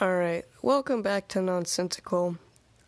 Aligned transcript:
Alright, 0.00 0.44
welcome 0.62 1.02
back 1.02 1.26
to 1.26 1.42
Nonsensical. 1.42 2.38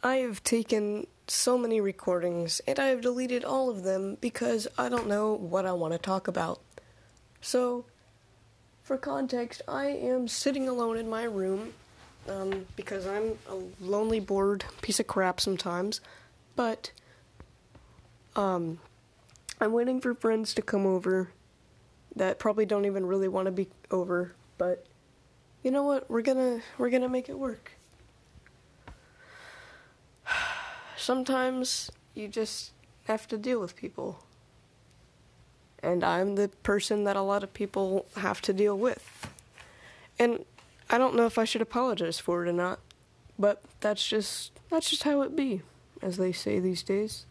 I 0.01 0.19
have 0.19 0.45
taken 0.45 1.09
so 1.27 1.59
many 1.59 1.81
recordings 1.81 2.61
and 2.69 2.79
I 2.79 2.87
have 2.87 3.01
deleted 3.01 3.43
all 3.43 3.69
of 3.69 3.83
them 3.83 4.17
because 4.21 4.69
I 4.79 4.89
don't 4.89 5.09
know 5.09 5.33
what 5.35 5.67
I 5.67 5.73
want 5.73 5.93
to 5.93 5.99
talk 5.99 6.29
about. 6.29 6.61
So, 7.41 7.85
for 8.85 8.97
context, 8.97 9.61
I 9.67 9.87
am 9.87 10.29
sitting 10.29 10.69
alone 10.69 10.97
in 10.99 11.11
my 11.11 11.25
room 11.25 11.73
um, 12.29 12.65
because 12.77 13.09
I'm 13.09 13.37
a 13.49 13.59
lonely, 13.81 14.21
bored 14.21 14.65
piece 14.81 15.01
of 15.01 15.09
crap 15.09 15.41
sometimes. 15.41 16.01
But, 16.55 16.93
um, 18.37 18.79
I'm 19.61 19.73
waiting 19.73 20.01
for 20.01 20.15
friends 20.15 20.55
to 20.55 20.63
come 20.63 20.87
over 20.87 21.31
that 22.15 22.39
probably 22.39 22.67
don't 22.67 22.85
even 22.85 23.05
really 23.05 23.27
want 23.27 23.47
to 23.47 23.51
be 23.51 23.67
over, 23.91 24.31
but 24.59 24.87
you 25.63 25.71
know 25.71 25.83
what? 25.83 26.11
We're 26.11 26.23
gonna 26.23 26.61
we're 26.79 26.91
gonna 26.91 27.09
make 27.09 27.29
it 27.29 27.39
work. 27.39 27.73
Sometimes 30.97 31.91
you 32.15 32.29
just 32.29 32.73
have 33.05 33.27
to 33.29 33.39
deal 33.39 33.61
with 33.61 33.77
people. 33.77 34.25
And 35.83 36.05
I'm 36.05 36.35
the 36.35 36.49
person 36.63 37.05
that 37.05 37.17
a 37.17 37.23
lot 37.23 37.43
of 37.43 37.55
people 37.55 38.07
have 38.17 38.43
to 38.43 38.53
deal 38.53 38.77
with. 38.77 39.29
And 40.19 40.45
I 40.91 40.99
don't 40.99 41.15
know 41.15 41.27
if 41.27 41.39
I 41.39 41.45
should 41.45 41.63
apologize 41.63 42.19
for 42.19 42.45
it 42.45 42.49
or 42.49 42.53
not, 42.53 42.81
but 43.39 43.63
that's 43.81 44.07
just 44.07 44.53
that's 44.69 44.91
just 44.91 45.05
how 45.05 45.23
it 45.23 45.35
be, 45.35 45.63
as 46.03 46.17
they 46.17 46.33
say 46.33 46.61
these 46.61 46.83
days. 46.83 47.27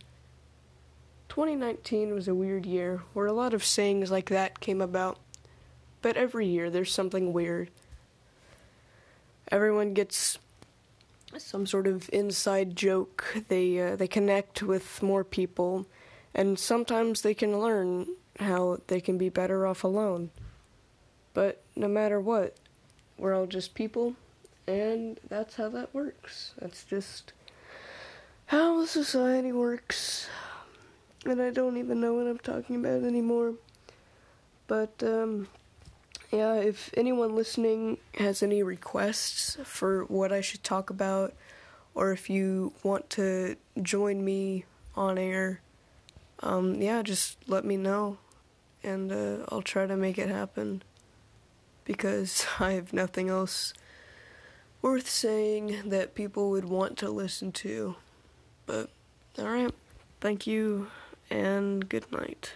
2019 1.29 2.13
was 2.13 2.27
a 2.27 2.34
weird 2.34 2.65
year 2.65 3.03
where 3.13 3.27
a 3.27 3.34
lot 3.34 3.53
of 3.53 3.63
sayings 3.63 4.09
like 4.09 4.29
that 4.29 4.59
came 4.59 4.81
about. 4.81 5.20
But 6.01 6.17
every 6.17 6.48
year 6.48 6.70
there's 6.70 6.91
something 6.91 7.34
weird. 7.34 7.70
Everyone 9.52 9.94
gets 9.94 10.38
some 11.38 11.66
sort 11.66 11.88
of 11.88 12.09
inside 12.13 12.76
joke. 12.76 13.43
They 13.48 13.79
uh, 13.79 13.96
they 13.96 14.07
connect 14.07 14.63
with 14.63 15.01
more 15.01 15.23
people, 15.23 15.85
and 16.34 16.57
sometimes 16.57 17.21
they 17.21 17.34
can 17.34 17.60
learn 17.60 18.07
how 18.40 18.79
they 18.88 19.01
can 19.01 19.18
be 19.18 19.29
better 19.29 19.65
off 19.68 19.84
alone. 19.84 20.29
But 21.34 21.62
no 21.76 21.88
matter 21.88 22.20
what, 22.20 22.55
we're 23.18 23.35
all 23.35 23.48
just 23.48 23.73
people, 23.73 24.15
and 24.68 25.20
that's 25.27 25.55
how 25.55 25.70
that 25.70 25.93
works. 25.93 26.54
That's 26.60 26.84
just 26.84 27.34
how 28.48 28.85
society 28.85 29.51
works. 29.51 30.27
And 31.26 31.41
I 31.41 31.49
don't 31.49 31.77
even 31.77 31.99
know 31.99 32.13
what 32.13 32.27
I'm 32.27 32.40
talking 32.40 32.77
about 32.77 33.04
anymore. 33.04 33.54
But 34.68 35.04
um 35.04 35.48
yeah, 36.32 36.55
if 36.55 36.91
anyone 36.96 37.35
listening 37.35 37.98
has 38.16 38.44
any 38.44 38.62
requests 38.62 39.58
for 39.63 40.04
what 40.05 40.32
I 40.32 40.41
should 40.41 40.63
talk 40.63 40.90
about, 40.90 41.34
or 41.96 42.12
if 42.12 42.30
you 42.30 42.74
want 42.84 43.10
to 43.12 43.55
join 43.82 44.24
me 44.24 44.66
on 44.96 45.18
air, 45.18 45.62
um, 46.41 46.82
yeah, 46.82 47.02
just 47.02 47.38
let 47.48 47.66
me 47.66 47.77
know, 47.77 48.20
and 48.84 49.12
uh, 49.12 49.46
I'll 49.50 49.63
try 49.63 49.88
to 49.88 49.98
make 49.98 50.18
it 50.20 50.30
happen. 50.30 50.84
Because 51.84 52.46
I 52.60 52.74
have 52.74 52.94
nothing 52.94 53.30
else 53.30 53.74
worth 54.84 55.10
saying 55.10 55.90
that 55.90 56.13
people 56.13 56.52
would 56.52 56.66
want 56.66 56.98
to 57.00 57.10
listen 57.10 57.52
to. 57.52 57.96
But, 58.68 58.91
alright, 59.38 59.74
thank 60.22 60.46
you, 60.46 60.91
and 61.32 61.90
good 61.90 62.12
night. 62.12 62.54